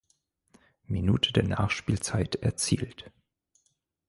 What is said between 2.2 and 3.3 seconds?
erzielt.